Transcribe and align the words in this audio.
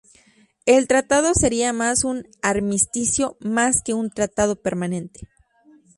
El 0.65 0.87
tratado 0.87 1.35
sería 1.35 1.73
más 1.73 2.03
un 2.05 2.27
armisticio 2.41 3.37
más 3.39 3.83
que 3.83 3.93
un 3.93 4.09
tratado 4.09 4.55
permanente. 4.59 5.29